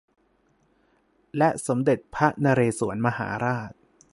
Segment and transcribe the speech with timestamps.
[1.37, 3.71] และสมเด็จพระนเรศวรมหาราช